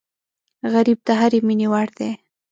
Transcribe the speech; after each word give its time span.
غریب 0.73 0.99
د 1.07 1.09
هرې 1.19 1.39
مینې 1.47 1.67
وړ 1.71 1.87
دی 1.97 2.09